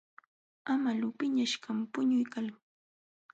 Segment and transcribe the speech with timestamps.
[0.73, 2.59] Amalu piñaśhqam puñuykalqa.